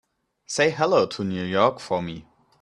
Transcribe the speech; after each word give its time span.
Say 0.47 0.71
hello 0.71 1.05
to 1.05 1.23
New 1.23 1.43
York 1.43 1.79
for 1.79 2.01
me. 2.01 2.25